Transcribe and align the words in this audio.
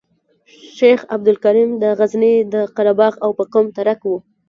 شیخ 0.77 0.99
عبدالکریم 1.15 1.71
د 1.83 1.83
غزني 1.99 2.35
د 2.53 2.55
قره 2.75 2.93
باغ 2.99 3.13
او 3.25 3.29
په 3.37 3.43
قوم 3.53 3.65
ترک 3.77 3.99
وو. 4.05 4.17